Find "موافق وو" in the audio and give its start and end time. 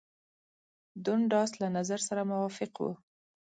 2.31-2.91